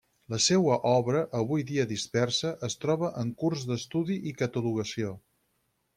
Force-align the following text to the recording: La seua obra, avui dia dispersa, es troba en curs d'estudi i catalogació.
La 0.33 0.37
seua 0.43 0.77
obra, 0.91 1.19
avui 1.41 1.65
dia 1.73 1.85
dispersa, 1.91 2.53
es 2.69 2.79
troba 2.85 3.13
en 3.25 3.31
curs 3.45 3.67
d'estudi 3.73 4.19
i 4.33 4.37
catalogació. 4.43 5.17